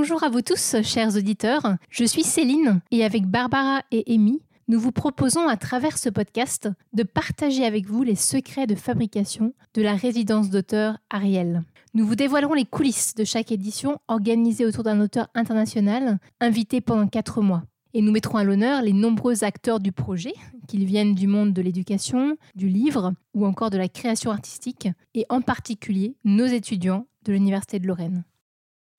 [0.00, 1.76] Bonjour à vous tous, chers auditeurs.
[1.90, 6.70] Je suis Céline et avec Barbara et Amy, nous vous proposons à travers ce podcast
[6.94, 11.64] de partager avec vous les secrets de fabrication de la résidence d'auteur Ariel.
[11.92, 17.06] Nous vous dévoilerons les coulisses de chaque édition organisée autour d'un auteur international invité pendant
[17.06, 17.64] quatre mois.
[17.92, 20.32] Et nous mettrons à l'honneur les nombreux acteurs du projet,
[20.66, 25.26] qu'ils viennent du monde de l'éducation, du livre ou encore de la création artistique, et
[25.28, 28.24] en particulier nos étudiants de l'Université de Lorraine.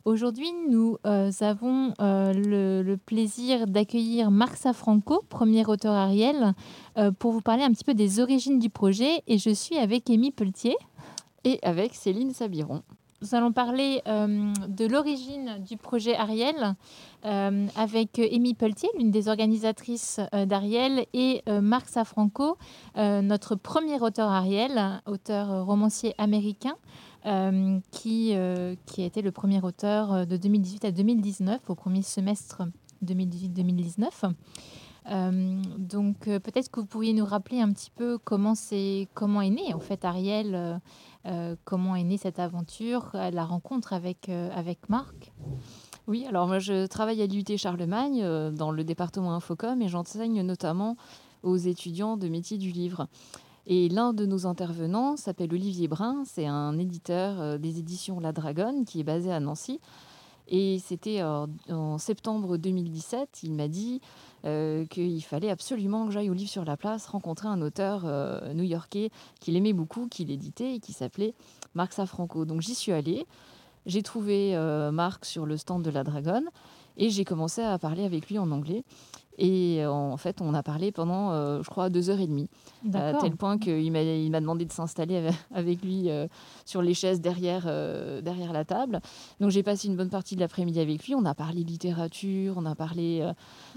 [0.04, 6.54] Aujourd'hui, nous euh, avons euh, le, plaisir d'accueillir Marc Safranco, premier auteur Ariel,
[6.98, 9.22] euh, pour vous parler un petit peu des origines du projet.
[9.28, 10.76] Et je suis avec Émy Pelletier.
[11.44, 12.82] Et avec Céline Sabiron.
[13.22, 16.76] Nous allons parler de l'origine du projet Ariel
[17.24, 22.58] avec Émy Pelletier, l'une des organisatrices d'Ariel, et Marc Safranco,
[22.96, 26.76] notre premier auteur Ariel, auteur romancier américain.
[27.28, 31.76] Euh, qui, euh, qui a été le premier auteur euh, de 2018 à 2019, au
[31.76, 32.64] premier semestre
[33.06, 34.34] 2018-2019.
[35.78, 39.74] donc peut-être que vous pourriez nous rappeler un petit peu comment, c'est, comment est né
[39.74, 40.80] en fait Ariel,
[41.66, 45.32] comment est née cette aventure, la rencontre avec, avec Marc?
[46.08, 50.96] Oui, alors moi je travaille à l'UT Charlemagne dans le département Infocom et j'enseigne notamment
[51.42, 53.08] aux étudiants de métier du livre.
[53.68, 58.32] Et l'un de nos intervenants s'appelle Olivier Brun, c'est un éditeur euh, des éditions La
[58.32, 59.80] Dragonne qui est basé à Nancy.
[60.48, 64.02] Et c'était en septembre 2017, il m'a dit
[64.44, 68.52] euh, qu'il fallait absolument que j'aille au livre sur la place rencontrer un auteur euh,
[68.54, 71.36] new-yorkais qu'il aimait beaucoup, qu'il éditait et qui s'appelait
[71.74, 72.44] Marc Safranco.
[72.44, 73.26] Donc j'y suis allée,
[73.86, 74.58] j'ai trouvé
[74.92, 76.50] Marc sur le stand de la Dragonne
[76.98, 78.84] et j'ai commencé à parler avec lui en anglais.
[79.38, 82.48] Et en fait, on a parlé pendant, euh, je crois, deux heures et demie.
[82.94, 86.28] À tel point qu'il m'a demandé de s'installer avec lui euh,
[86.66, 89.00] sur les chaises derrière, euh, derrière la table.
[89.40, 91.16] Donc j'ai passé une bonne partie de l'après-midi avec lui.
[91.16, 93.28] On a parlé littérature, on a parlé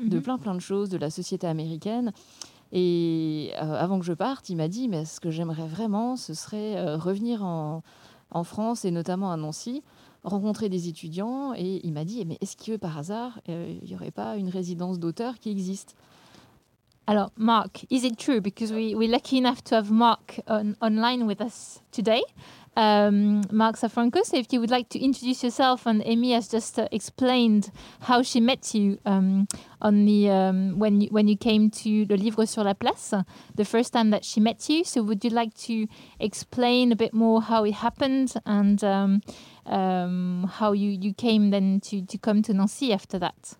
[0.02, 0.22] de mhm.
[0.22, 2.12] plein plein de choses, de la société américaine.
[2.72, 6.96] Et avant que je parte, il m'a dit, mais ce que j'aimerais vraiment, ce serait
[6.96, 7.82] revenir en,
[8.32, 9.82] en France et notamment à Nancy
[10.24, 13.94] rencontrer des étudiants et il m'a dit mais est-ce que par hasard euh, il n'y
[13.94, 15.94] aurait pas une résidence d'auteur qui existe?
[17.06, 21.26] Alors Mark, is it true because we we're lucky enough to have Mark on, online
[21.26, 22.22] with us today?
[22.76, 26.78] Um, Mark SaFranko, so if you would like to introduce yourself, and Amy has just
[26.78, 27.70] uh, explained
[28.00, 29.46] how she met you um,
[29.80, 33.14] on the um, when you, when you came to Le Livre sur la Place,
[33.54, 34.82] the first time that she met you.
[34.82, 35.86] So would you like to
[36.18, 39.20] explain a bit more how it happened and um,
[39.66, 43.54] um, how you, you came then to, to come to Nancy after that.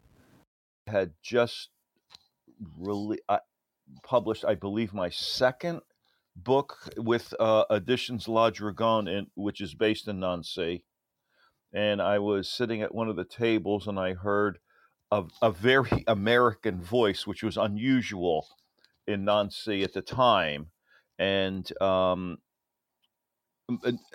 [0.89, 1.71] Had just
[2.79, 3.39] really uh,
[4.03, 5.81] published, I believe, my second
[6.37, 10.85] book with uh, Editions La Dragonne, in, which is based in Nancy.
[11.73, 14.59] And I was sitting at one of the tables and I heard
[15.11, 18.47] a, a very American voice, which was unusual
[19.07, 20.69] in Nancy at the time.
[21.19, 22.39] And um,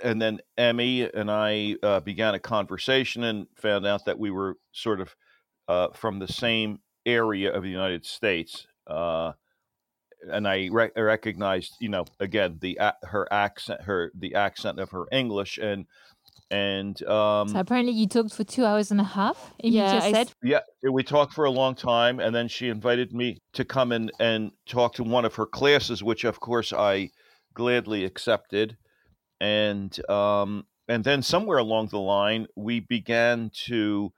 [0.04, 4.58] and then Emmy and I uh, began a conversation and found out that we were
[4.72, 5.16] sort of
[5.68, 6.80] uh, from the same
[7.10, 8.68] area of the United States.
[8.88, 9.34] Uh,
[10.32, 15.06] and I re- recognized, you know, again the her accent, her the accent of her
[15.12, 15.86] English, and
[16.52, 19.54] and um, so apparently you talked for two hours and a half.
[19.64, 20.34] Yeah, I said.
[20.44, 24.12] Yeah, we talked for a long time, and then she invited me to come in
[24.20, 27.12] and talk to one of her classes, which of course I
[27.54, 28.78] gladly accepted
[29.40, 34.12] and um, and then somewhere along the line we began to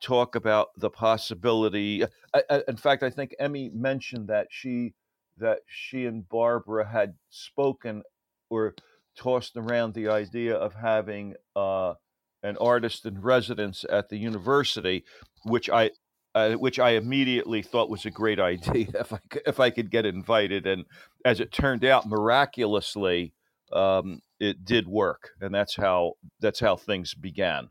[0.00, 2.04] talk about the possibility.
[2.34, 4.94] I, I, in fact, I think Emmy mentioned that she
[5.38, 8.02] that she and Barbara had spoken
[8.50, 8.74] or
[9.16, 11.94] tossed around the idea of having uh,
[12.42, 15.04] an artist in residence at the university,
[15.44, 15.90] which I
[16.34, 19.90] uh, which I immediately thought was a great idea if I could, if I could
[19.90, 20.66] get invited.
[20.66, 20.84] And
[21.24, 23.32] as it turned out, miraculously,
[23.72, 27.68] um, it did work, and that's how that's how things began.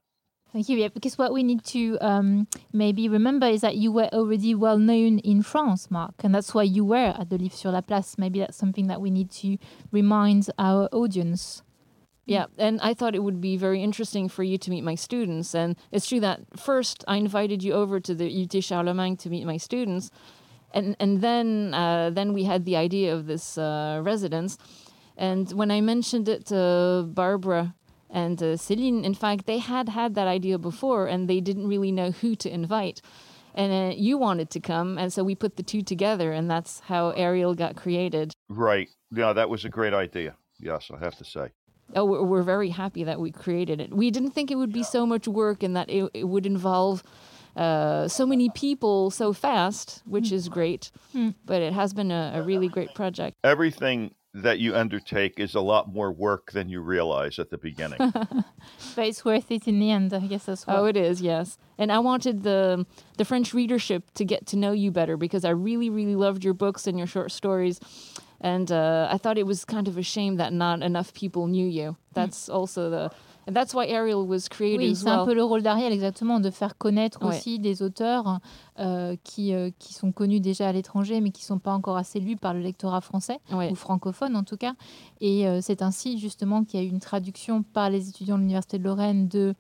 [0.53, 0.77] Thank you.
[0.77, 4.77] Yeah, because what we need to um, maybe remember is that you were already well
[4.77, 8.17] known in France, Mark, and that's why you were at the Livre sur la Place.
[8.17, 9.57] Maybe that's something that we need to
[9.91, 11.63] remind our audience.
[12.25, 15.53] Yeah, and I thought it would be very interesting for you to meet my students.
[15.53, 19.45] And it's true that first I invited you over to the UT Charlemagne to meet
[19.45, 20.11] my students,
[20.73, 24.57] and and then uh, then we had the idea of this uh, residence.
[25.17, 27.73] And when I mentioned it to Barbara
[28.09, 31.91] and uh, Celine, in fact, they had had that idea before and they didn't really
[31.91, 33.01] know who to invite.
[33.53, 36.79] And uh, you wanted to come, and so we put the two together, and that's
[36.81, 38.35] how Ariel got created.
[38.49, 38.87] Right.
[39.09, 40.35] Yeah, that was a great idea.
[40.59, 41.49] Yes, I have to say.
[41.95, 43.91] Oh, we're, we're very happy that we created it.
[43.91, 47.01] We didn't think it would be so much work and that it, it would involve
[47.55, 50.91] uh, so many people so fast, which is great.
[51.15, 51.33] Mm.
[51.45, 53.37] But it has been a, a really great project.
[53.43, 54.13] Everything
[54.43, 57.99] that you undertake is a lot more work than you realize at the beginning.
[58.95, 60.83] But it's worth it in the end, I guess as well.
[60.83, 61.57] Oh, it is, yes.
[61.77, 62.85] And I wanted the
[63.17, 66.53] the French readership to get to know you better because I really, really loved your
[66.53, 67.79] books and your short stories.
[68.41, 71.67] And uh, I thought it was kind of a shame that not enough people knew
[71.67, 71.95] you.
[72.13, 73.11] That's also the,
[73.47, 75.25] and that's why Ariel was created Oui, as c'est un well.
[75.25, 77.29] peu le rôle d'Ariel, exactement, de faire connaître Ouais.
[77.37, 78.39] aussi des auteurs
[78.79, 81.97] euh, qui, euh, qui sont connus déjà à l'étranger, mais qui ne sont pas encore
[81.97, 83.71] assez lus par le lectorat français, Ouais.
[83.71, 84.73] ou francophone en tout cas.
[85.21, 88.41] Et euh, c'est ainsi justement qu'il y a eu une traduction par les étudiants de
[88.41, 89.55] l'Université de Lorraine de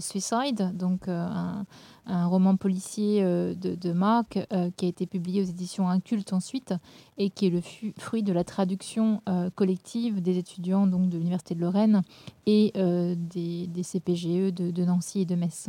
[0.00, 1.64] Suicide, donc un,
[2.06, 6.32] un roman policier euh, de, de Marc, euh, qui a été publié aux éditions Inculte
[6.32, 6.74] ensuite,
[7.18, 7.60] et qui est le
[7.98, 12.02] fruit de la traduction euh, collective des étudiants donc, de l'Université de Lorraine
[12.46, 15.68] et des, CPGE de Nancy et de Metz.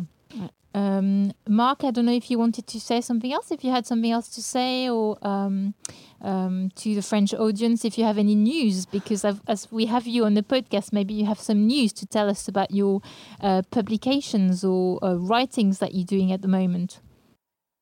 [0.75, 3.85] Um, Mark, I don't know if you wanted to say something else, if you had
[3.85, 5.75] something else to say, or um,
[6.21, 10.07] um, to the French audience, if you have any news, because I've, as we have
[10.07, 13.01] you on the podcast, maybe you have some news to tell us about your
[13.39, 17.01] uh, publications or uh, writings that you're doing at the moment.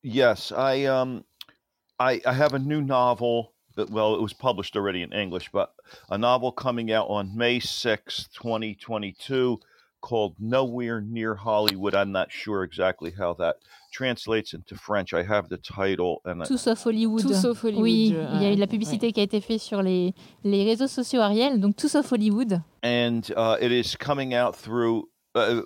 [0.02, 1.24] yes, I um,
[1.98, 3.54] I, I have a new novel.
[3.76, 5.72] That, well, it was published already in English, but
[6.10, 9.58] a novel coming out on May sixth, 2022,
[10.02, 11.94] called Nowhere Near Hollywood.
[11.94, 13.56] I'm not sure exactly how that
[13.92, 15.14] translates into French.
[15.14, 17.22] I have the title, and I- Tout sauf Hollywood.
[17.22, 17.82] Tout sauf Hollywood.
[17.82, 18.70] Oui, je- il y a eu de la ouais.
[18.70, 20.14] publicité qui a été faite sur les,
[20.44, 22.60] les réseaux sociaux Ariel, donc tout sauf Hollywood.
[22.82, 25.62] and uh, it is coming out through uh,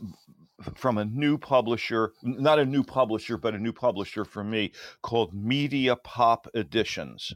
[0.74, 4.70] from a new publisher not a new publisher but a new publisher for me
[5.02, 7.34] called media pop editions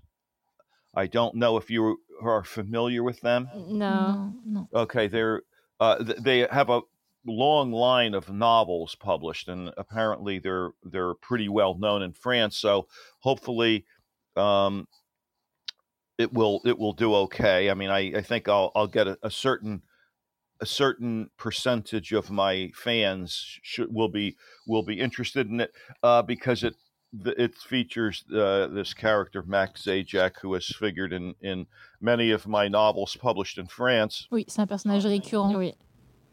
[0.95, 4.33] i don't know if you are familiar with them No.
[4.47, 4.69] non.
[4.75, 5.43] okay they're
[5.81, 6.83] uh, th- they have a
[7.27, 12.87] long line of novels published and apparently they're they're pretty well known in france so
[13.21, 13.85] hopefully
[14.37, 14.87] um,
[16.19, 17.71] it will it will do okay.
[17.71, 19.83] I mean i, I think i'll i'll get a, a certain
[20.61, 24.37] a certain percentage of my fans should will be
[24.67, 25.73] will be interested in it
[26.03, 26.75] uh, because it
[27.13, 31.67] the, it features uh, this character Max Zajac who has figured in in
[32.01, 35.55] many of my novels published in France Oui, c'est un personnage récurrent.
[35.57, 35.75] Oui.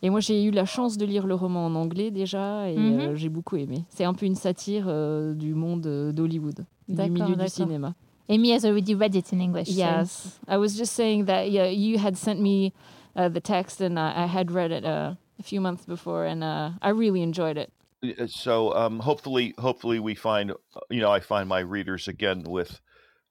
[0.03, 2.99] Et moi, j'ai eu la chance de lire le roman en anglais déjà et Mhm.
[2.99, 3.83] euh, j'ai beaucoup aimé.
[3.89, 7.95] C'est un peu une satire euh, du monde euh, d'Hollywood, du D'accord, milieu du cinéma.
[8.29, 9.69] Amy has already read it in English.
[9.69, 12.73] so- Yes, I was just saying that yeah, you had sent me
[13.15, 16.43] uh, the text and I, I had read it uh, a few months before and
[16.43, 17.71] uh, I really enjoyed it.
[18.03, 20.55] Uh, so um, hopefully hopefully we find uh,
[20.89, 22.79] you know I find my readers again with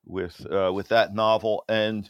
[0.04, 2.08] with uh, with that novel and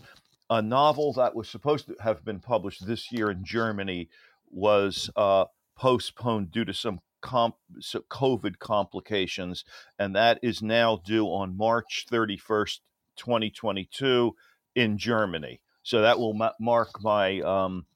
[0.49, 4.09] a novel that was supposed to have been published this year in Germany
[4.51, 9.65] was uh, postponed due to some comp- so COVID complications,
[9.99, 12.79] and that is now due on March 31st,
[13.17, 14.37] 2022,
[14.75, 15.61] in Germany.
[15.83, 17.87] So that will ma- mark my um,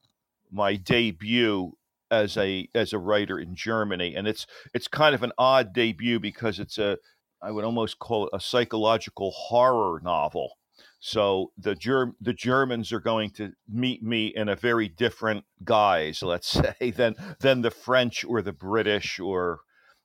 [0.51, 1.77] my debut
[2.11, 6.19] as a as a writer in Germany, and it's it's kind of an odd debut
[6.19, 6.97] because it's a
[7.41, 10.57] I would almost call it a psychological horror novel.
[10.99, 16.21] So the Germ the Germans are going to meet me in a very different guise,
[16.21, 16.47] let's
[16.79, 19.61] say, than than the French or the British or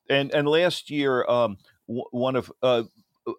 [0.08, 2.84] and and last year um, w- one of uh,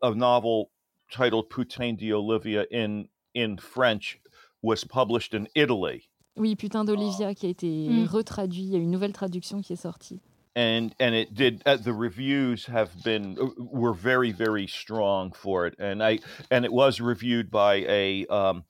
[0.04, 0.72] a novel
[1.12, 4.20] titled Putain d'Olivia in in French
[4.62, 6.07] was published in Italy.
[6.38, 8.06] Oui, Putain d'Olivia qui a été Mm.
[8.06, 10.20] retraduit, il y a une nouvelle traduction qui est sortie.
[10.56, 15.68] and and it did uh, the reviews have been uh, were very very strong for
[15.68, 15.76] it.
[15.78, 16.18] And i
[16.50, 18.64] and it was reviewed by a um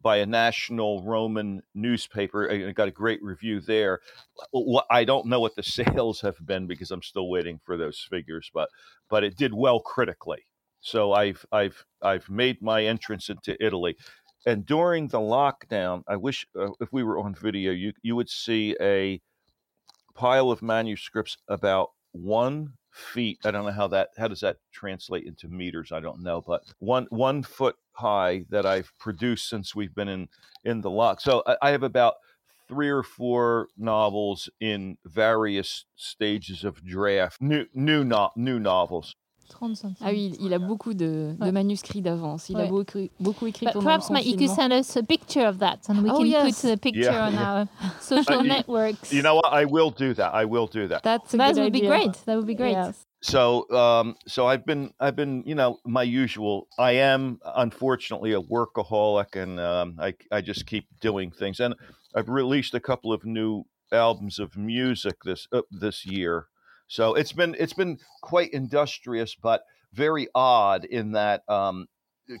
[0.00, 2.46] by a national roman newspaper.
[2.46, 4.00] And it got a great review there.
[4.90, 8.50] I don't know what the sales have been because i'm still waiting for those figures
[8.54, 8.70] but
[9.10, 10.44] but it did well critically.
[10.80, 13.96] So i've i've i've made my entrance into italy
[14.46, 18.28] and during the lockdown i wish uh, if we were on video you you would
[18.28, 19.20] see a
[20.14, 23.40] pile of manuscripts about one feet.
[23.44, 25.92] I don't know how that how does that translate into meters.
[25.92, 30.28] I don't know, but one one foot high that I've produced since we've been in
[30.64, 31.20] in the lock.
[31.20, 32.14] So I, I have about
[32.68, 37.42] three or four novels in various stages of draft.
[37.42, 39.16] New new no, new novels.
[39.54, 39.96] 30 centimes.
[40.06, 42.48] Ah oui, il a beaucoup de, de manuscrits d'avance.
[42.50, 45.02] Il a beaucoup, beaucoup écrit But pendant perhaps le ma- you could send us a
[45.02, 46.60] picture of that and we Oh, can yes.
[46.60, 47.66] put the picture Yeah, on our
[48.00, 49.12] social Uh, networks.
[49.12, 49.52] You know what?
[49.52, 50.34] I will do that.
[50.34, 51.02] I will do that.
[51.02, 52.12] That's a that good would be great.
[52.26, 52.72] That would be great.
[52.72, 53.06] Yes.
[53.22, 56.66] so um, so I've been I've been you know my usual.
[56.78, 61.60] I am unfortunately a workaholic, and um, I I just keep doing things.
[61.60, 61.74] And
[62.14, 66.46] I've released a couple of new albums of music this uh, this year.
[66.94, 71.88] So it's been it's been quite industrious, but very odd in that um,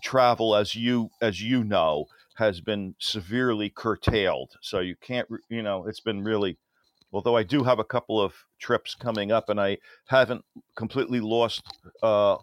[0.00, 2.04] travel, as you as you know,
[2.36, 4.52] has been severely curtailed.
[4.62, 6.56] So you can't you know it's been really
[7.12, 10.44] although I do have a couple of trips coming up, and I haven't
[10.76, 11.62] completely lost
[12.00, 12.36] uh,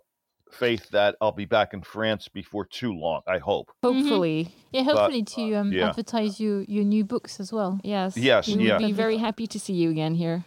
[0.52, 3.22] faith that I'll be back in France before too long.
[3.26, 3.72] I hope.
[3.84, 5.88] Hopefully, Yeah, hopefully to um, yeah.
[5.88, 7.80] advertise your, your new books as well.
[7.86, 8.18] yes.
[8.18, 8.78] Yes, we yeah.
[8.78, 10.44] would be very happy to see you again here.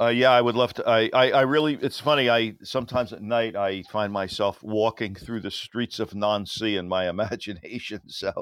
[0.00, 0.88] Uh, yeah, I would love to.
[0.88, 1.74] I, I, I really.
[1.80, 2.28] It's funny.
[2.28, 7.08] I sometimes at night I find myself walking through the streets of Nancy in my
[7.10, 8.00] imagination.
[8.08, 8.32] So,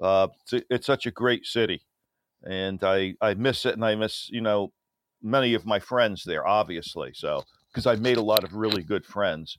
[0.00, 1.82] uh, it's, it's such a great city,
[2.44, 4.72] and I I miss it, and I miss you know
[5.22, 7.12] many of my friends there, obviously.
[7.14, 9.58] So because I've made a lot of really good friends,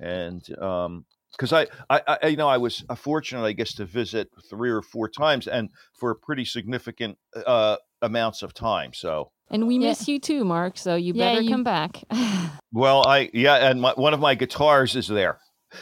[0.00, 4.28] and um, because I, I, I, you know, I was fortunate, I guess, to visit
[4.50, 7.16] three or four times, and for pretty significant
[7.46, 8.92] uh, amounts of time.
[8.92, 9.30] So.
[9.50, 9.88] And we Yeah.
[9.88, 10.78] miss you too, Mark.
[10.78, 12.04] So you Yeah, better you- come back.
[12.72, 15.38] Well, I yeah, and my, one of my guitars is there,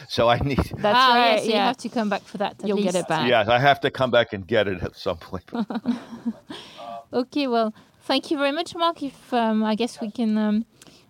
[0.07, 0.57] so I need.
[0.57, 1.35] That's ah, right.
[1.35, 2.55] Yeah, so you have to come back for that.
[2.63, 3.29] at You'll get it back.
[3.29, 5.43] Yeah, I have to come back and get it at some point.
[7.13, 9.01] Okay, well, thank you very much, Mark.
[9.03, 10.65] If um, I guess we can, um,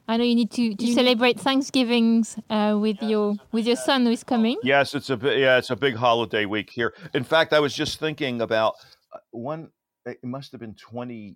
[0.08, 4.06] I know you need to, to You- celebrate Thanksgivings uh, with your with your son
[4.06, 4.58] who is coming.
[4.63, 6.94] yes, it's a bi- yeah, it's a big holiday week here.
[7.13, 8.74] In fact, I was just thinking about
[9.13, 9.70] uh, one.
[10.06, 11.36] It must have been twenty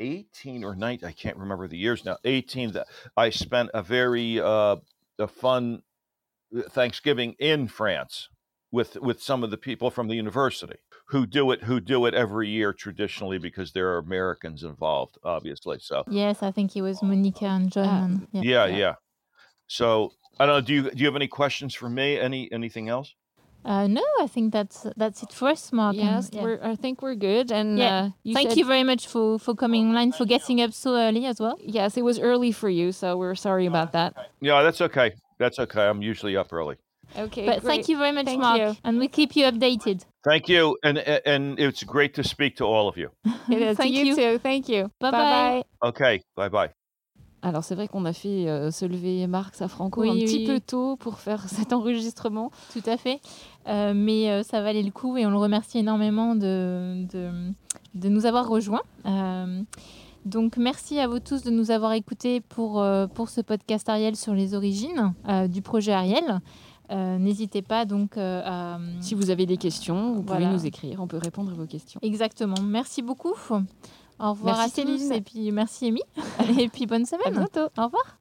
[0.00, 2.86] eighteen or 19 i can't remember the years now 18 that
[3.16, 4.76] i spent a very uh
[5.18, 5.82] a fun
[6.56, 8.28] uh, thanksgiving in france
[8.70, 10.76] with with some of the people from the university
[11.08, 15.78] who do it who do it every year traditionally because there are americans involved obviously
[15.80, 18.22] so Yes, I think it was Monica and John.
[18.24, 18.42] Ah, yeah.
[18.42, 18.76] yeah yeah.
[18.76, 18.94] yeah
[19.68, 22.88] so i don't know do you do you have any questions for me any anything
[22.88, 23.14] else
[23.66, 25.96] Uh, no, I think that's that's it for us, Mark.
[25.96, 26.42] and- Yes, yeah.
[26.44, 27.50] we're, I think we're good.
[27.50, 27.98] And Yeah.
[27.98, 30.90] uh, you Thank said- you very much for for coming online, for getting up so
[30.94, 31.56] early as well.
[31.60, 34.10] Yes, it was early for you, so we're sorry about that.
[34.40, 35.08] yeah that's okay
[35.38, 36.76] that's okay i'm usually up early
[37.16, 38.70] Okay, but thank you very much, Thank Mark, you.
[38.84, 39.98] and we'll keep you updated.
[40.30, 40.96] thank you and
[41.32, 43.08] and it's great to speak to all of you
[43.56, 43.76] It is.
[43.82, 44.14] Thank you, you.
[44.16, 44.32] too.
[44.48, 44.80] Thank you.
[45.00, 45.62] Bye bye.
[45.90, 46.85] okay bye bye
[47.42, 50.46] Alors c'est vrai qu'on a fait euh, se lever Marc Safranco Oui, un petit oui,
[50.46, 52.50] peu tôt pour faire cet enregistrement.
[52.72, 53.20] Tout à fait.
[53.68, 57.52] Euh, mais euh, ça valait le coup et on le remercie énormément de, de,
[57.94, 58.82] de nous avoir rejoints.
[60.24, 64.34] Donc merci à vous tous de nous avoir écoutés pour, pour ce podcast Ariel sur
[64.34, 65.14] les origines
[65.48, 66.40] du projet Ariel.
[66.90, 68.78] Euh, N'hésitez pas donc euh, à...
[69.00, 71.98] Si vous avez des questions, vous pouvez nous écrire, on peut répondre à vos questions.
[72.02, 72.60] Exactement.
[72.62, 73.34] Merci beaucoup.
[74.18, 75.12] Au revoir Merci, à tous Céline.
[75.12, 76.00] et puis merci Amy.
[76.60, 77.34] et puis bonne À semaine.
[77.34, 77.68] bientôt.
[77.78, 78.18] Au revoir.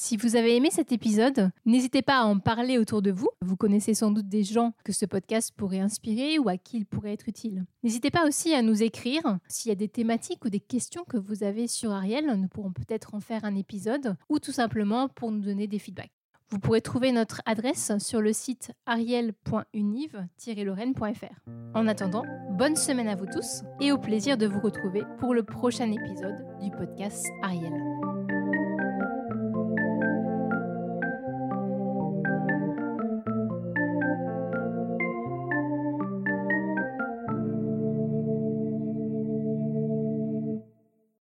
[0.00, 3.30] Si vous avez aimé cet épisode, n'hésitez pas à en parler autour de vous.
[3.42, 6.86] Vous connaissez sans doute des gens que ce podcast pourrait inspirer ou à qui il
[6.86, 7.64] pourrait être utile.
[7.82, 11.16] N'hésitez pas aussi à nous écrire s'il y a des thématiques ou des questions que
[11.16, 12.26] vous avez sur Ariel.
[12.36, 16.12] Nous pourrons peut-être en faire un épisode ou tout simplement pour nous donner des feedbacks.
[16.50, 21.50] Vous pourrez trouver notre adresse sur le site ariel.univ-lorraine.fr.
[21.74, 25.42] En attendant, bonne semaine à vous tous et au plaisir de vous retrouver pour le
[25.42, 27.74] prochain épisode du podcast Ariel.